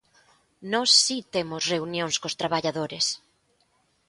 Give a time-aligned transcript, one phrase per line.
[0.71, 3.05] Nós si temos reunións cos traballadores.